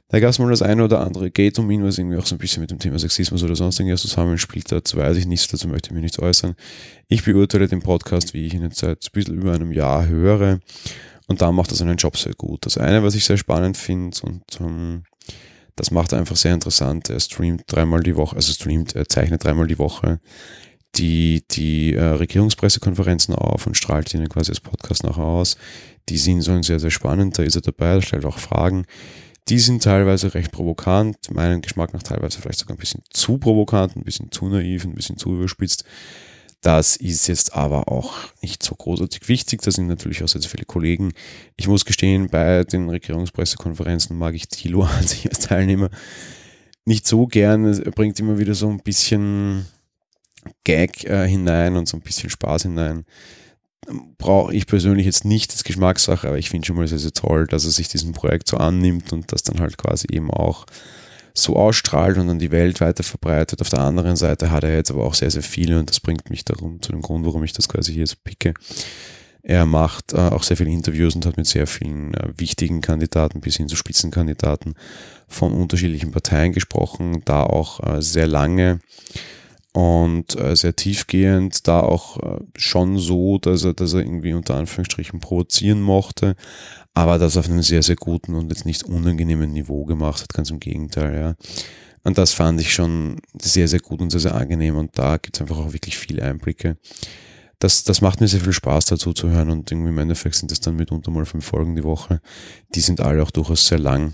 [0.07, 2.33] Da gab es mal das eine oder andere geht um ihn, was irgendwie auch so
[2.33, 4.71] ein bisschen mit dem Thema Sexismus oder sonst irgendwas zusammenspielt.
[4.71, 6.55] Dazu weiß ich nichts, dazu möchte ich mich nicht äußern.
[7.07, 10.59] Ich beurteile den Podcast, wie ich ihn jetzt seit ein bisschen über einem Jahr höre.
[11.27, 12.65] Und da macht er seinen Job sehr gut.
[12.65, 15.03] Das eine, was ich sehr spannend finde und ähm,
[15.75, 17.11] das macht er einfach sehr interessant.
[17.11, 20.19] Er streamt dreimal die Woche, also streamt, er zeichnet dreimal die Woche
[20.97, 25.57] die, die äh, Regierungspressekonferenzen auf und strahlt ihnen quasi als Podcast nachher aus.
[26.09, 27.37] Die sind so sehr, sehr spannend.
[27.37, 28.85] Da ist er dabei, er stellt auch Fragen.
[29.49, 33.95] Die sind teilweise recht provokant, meinem Geschmack nach teilweise vielleicht sogar ein bisschen zu provokant,
[33.95, 35.85] ein bisschen zu naiv, ein bisschen zu überspitzt.
[36.61, 39.61] Das ist jetzt aber auch nicht so großartig wichtig.
[39.61, 41.13] Da sind natürlich auch sehr, sehr viele Kollegen.
[41.55, 45.89] Ich muss gestehen, bei den Regierungspressekonferenzen mag ich Thilo an sich als Teilnehmer
[46.83, 47.65] nicht so gern.
[47.65, 49.65] Er bringt immer wieder so ein bisschen
[50.63, 53.05] Gag äh, hinein und so ein bisschen Spaß hinein
[54.17, 57.47] brauche ich persönlich jetzt nicht als Geschmackssache, aber ich finde schon mal sehr, sehr toll,
[57.47, 60.65] dass er sich diesem Projekt so annimmt und das dann halt quasi eben auch
[61.33, 63.61] so ausstrahlt und dann die Welt weiter verbreitet.
[63.61, 66.29] Auf der anderen Seite hat er jetzt aber auch sehr, sehr viele und das bringt
[66.29, 68.53] mich darum zu dem Grund, warum ich das quasi hier so picke.
[69.43, 73.39] Er macht äh, auch sehr viele Interviews und hat mit sehr vielen äh, wichtigen Kandidaten
[73.39, 74.73] bis hin zu Spitzenkandidaten
[75.27, 78.79] von unterschiedlichen Parteien gesprochen, da auch äh, sehr lange
[79.73, 84.55] und äh, sehr tiefgehend, da auch äh, schon so, dass er, dass er irgendwie unter
[84.55, 86.35] Anführungsstrichen provozieren mochte,
[86.93, 90.49] aber das auf einem sehr, sehr guten und jetzt nicht unangenehmen Niveau gemacht hat, ganz
[90.49, 91.35] im Gegenteil, ja.
[92.03, 95.35] Und das fand ich schon sehr, sehr gut und sehr, sehr angenehm und da gibt
[95.35, 96.77] es einfach auch wirklich viele Einblicke.
[97.59, 100.51] Das, das macht mir sehr viel Spaß dazu zu hören und irgendwie im Endeffekt sind
[100.51, 102.21] das dann mitunter mal fünf Folgen die Woche.
[102.75, 104.13] Die sind alle auch durchaus sehr lang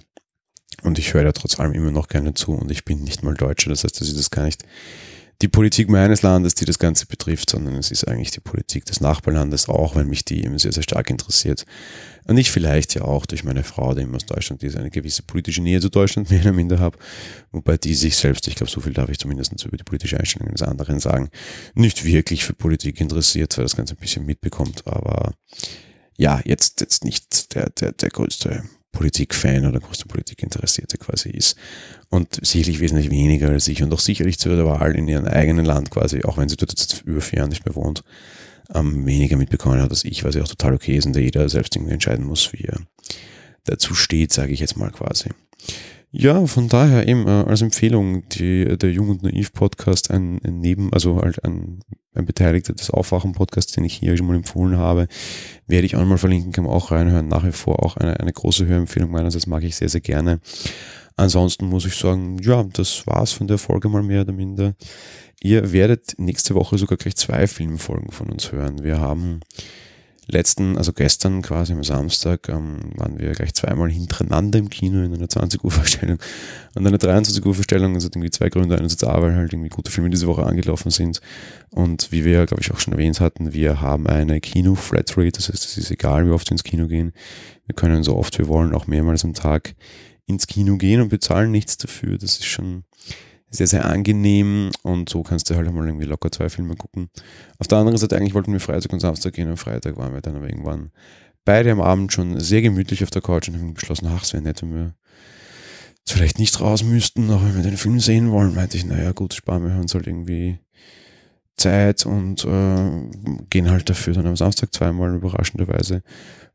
[0.81, 3.35] und ich höre da trotz allem immer noch gerne zu und ich bin nicht mal
[3.35, 4.65] Deutscher, das heißt, dass ich das gar nicht
[5.41, 9.01] die Politik meines Landes, die das Ganze betrifft, sondern es ist eigentlich die Politik des
[9.01, 11.65] Nachbarlandes, auch wenn mich die eben sehr, sehr stark interessiert.
[12.25, 15.23] Und ich vielleicht ja auch durch meine Frau, die eben aus Deutschland ist, eine gewisse
[15.23, 16.97] politische Nähe zu Deutschland mehr oder minder habe,
[17.51, 20.51] wobei die sich selbst, ich glaube, so viel darf ich zumindest über die politische Einstellung
[20.51, 21.29] des anderen sagen,
[21.73, 25.33] nicht wirklich für Politik interessiert, weil das Ganze ein bisschen mitbekommt, aber
[26.17, 28.63] ja, jetzt, jetzt nicht der, der, der größte
[28.93, 31.57] Politikfan oder größte Politikinteressierte quasi ist.
[32.09, 35.65] Und sicherlich wesentlich weniger als ich und auch sicherlich zu der Wahl in ihrem eigenen
[35.65, 38.03] Land quasi, auch wenn sie dort jetzt über vier Jahre nicht mehr wohnt,
[38.73, 41.49] ähm, weniger mitbekommen hat als ich, was ja auch total okay ist und der jeder
[41.49, 42.79] selbst irgendwie entscheiden muss, wie er
[43.65, 45.29] dazu steht, sage ich jetzt mal quasi.
[46.15, 50.59] Ja, von daher eben äh, als Empfehlung, die, der Jung und Naiv Podcast, ein, ein
[50.59, 51.79] Neben, also halt ein,
[52.13, 55.07] ein Beteiligter des Aufwachen Podcasts, den ich hier schon mal empfohlen habe,
[55.65, 57.29] werde ich auch mal verlinken, kann man auch reinhören.
[57.29, 60.39] Nach wie vor auch eine, eine große Hörempfehlung meinerseits, mag ich sehr, sehr gerne.
[61.15, 64.75] Ansonsten muss ich sagen, ja, das war's von der Folge mal mehr oder minder.
[65.41, 68.83] Ihr werdet nächste Woche sogar gleich zwei Filmfolgen von uns hören.
[68.83, 69.39] Wir haben
[70.27, 75.13] letzten, also gestern quasi am Samstag, ähm, waren wir gleich zweimal hintereinander im Kino in
[75.13, 76.17] einer 20 Uhr Vorstellung
[76.75, 77.95] und einer 23 Uhr Vorstellung.
[77.95, 78.77] Es hat irgendwie zwei Gründe.
[78.77, 81.21] Einerseits A, weil halt irgendwie gute Filme diese Woche angelaufen sind.
[81.69, 85.31] Und wie wir, glaube ich, auch schon erwähnt hatten, wir haben eine Kino-Flatrate.
[85.33, 87.13] Das heißt, es ist egal, wie oft wir ins Kino gehen.
[87.65, 89.75] Wir können so oft wir wollen, auch mehrmals am Tag
[90.25, 92.17] ins Kino gehen und bezahlen nichts dafür.
[92.17, 92.83] Das ist schon
[93.53, 97.09] sehr, sehr angenehm und so kannst du halt einmal irgendwie locker zwei Filme gucken.
[97.59, 99.49] Auf der anderen Seite, eigentlich wollten wir Freitag und Samstag gehen.
[99.49, 100.91] Am Freitag waren wir dann aber irgendwann
[101.45, 104.43] beide am Abend schon sehr gemütlich auf der Couch und haben beschlossen, ach, es wäre
[104.43, 104.95] nett, wenn wir
[106.05, 109.33] vielleicht nicht raus müssten, aber wenn wir den Film sehen wollen, meinte ich, naja, gut,
[109.33, 110.59] sparen wir uns halt irgendwie
[111.55, 116.01] Zeit und äh, gehen halt dafür dann am Samstag zweimal überraschenderweise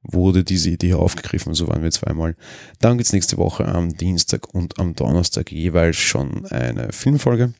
[0.02, 2.36] wurde diese Idee aufgegriffen, so waren wir zweimal.
[2.80, 7.52] Dann geht's nächste Woche am Dienstag und am Donnerstag jeweils schon eine Filmfolge,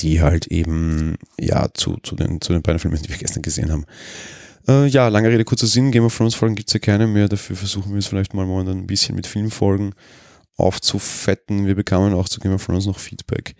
[0.00, 3.70] die halt eben ja zu, zu, den, zu den beiden Filmen, die wir gestern gesehen
[3.70, 3.84] haben.
[4.68, 7.56] Äh, ja, lange Rede, kurzer Sinn, Game of Thrones Folgen gibt's ja keine mehr, dafür
[7.56, 9.94] versuchen wir es vielleicht mal momentan ein bisschen mit Filmfolgen
[10.56, 11.66] aufzufetten.
[11.66, 13.54] Wir bekamen auch zu Game of Thrones noch Feedback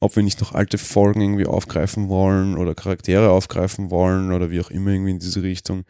[0.00, 4.60] ob wir nicht noch alte Folgen irgendwie aufgreifen wollen oder Charaktere aufgreifen wollen oder wie
[4.60, 5.84] auch immer irgendwie in diese Richtung.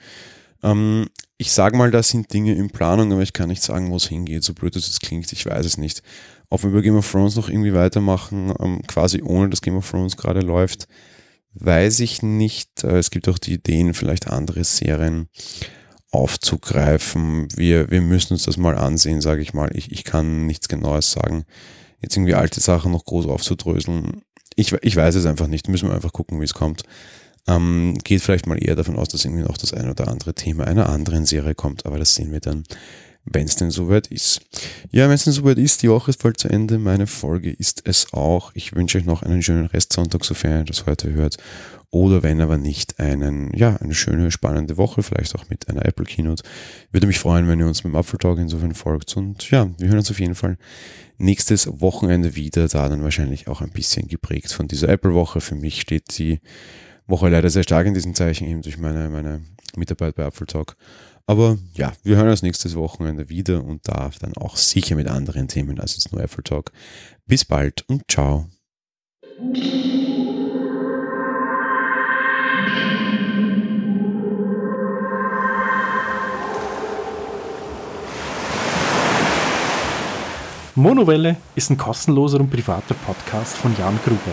[0.62, 3.96] Ähm, ich sage mal, da sind Dinge in Planung, aber ich kann nicht sagen, wo
[3.96, 4.42] es hingeht.
[4.42, 6.02] So blöd es klingt, ich weiß es nicht.
[6.50, 9.88] Ob wir über Game of Thrones noch irgendwie weitermachen, ähm, quasi ohne dass Game of
[9.88, 10.88] Thrones gerade läuft,
[11.54, 12.82] weiß ich nicht.
[12.84, 15.28] Äh, es gibt auch die Ideen, vielleicht andere Serien
[16.10, 17.48] aufzugreifen.
[17.54, 19.70] Wir, wir müssen uns das mal ansehen, sage ich mal.
[19.74, 21.44] Ich, ich kann nichts Genaues sagen.
[22.00, 24.22] Jetzt irgendwie alte Sachen noch groß aufzudröseln.
[24.56, 25.68] Ich, ich weiß es einfach nicht.
[25.68, 26.82] Müssen wir einfach gucken, wie es kommt.
[27.48, 30.66] Ähm, geht vielleicht mal eher davon aus, dass irgendwie noch das ein oder andere Thema
[30.66, 32.64] einer anderen Serie kommt, aber das sehen wir dann,
[33.24, 34.40] wenn es denn soweit ist.
[34.90, 37.82] Ja, wenn es denn soweit ist, die Woche ist bald zu Ende, meine Folge ist
[37.84, 38.52] es auch.
[38.54, 41.36] Ich wünsche euch noch einen schönen Restsonntag, sofern ihr das heute hört.
[41.90, 46.04] Oder wenn aber nicht, einen, ja, eine schöne, spannende Woche, vielleicht auch mit einer Apple
[46.04, 46.42] Keynote.
[46.92, 49.16] Würde mich freuen, wenn ihr uns mit dem Apfel Talk insofern folgt.
[49.16, 50.58] Und ja, wir hören uns auf jeden Fall
[51.16, 55.40] nächstes Wochenende wieder, da dann wahrscheinlich auch ein bisschen geprägt von dieser Apple-Woche.
[55.40, 56.40] Für mich steht die
[57.08, 59.40] Woche leider sehr stark in diesen Zeichen, eben durch meine, meine
[59.76, 60.76] Mitarbeit bei Apple Talk.
[61.26, 65.48] Aber ja, wir hören uns nächstes Wochenende wieder und da dann auch sicher mit anderen
[65.48, 66.70] Themen als jetzt nur Apple Talk.
[67.26, 68.46] Bis bald und ciao.
[80.74, 84.32] Monowelle ist ein kostenloser und privater Podcast von Jan Gruber.